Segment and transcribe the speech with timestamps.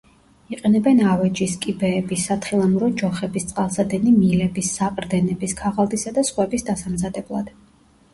[0.55, 7.53] იყენებენ ავეჯის, კიბეების, სათხილამურო ჯოხების, წყალსადენი მილების, საყრდენების, ქაღალდისა და სხვების დასამზადებლად.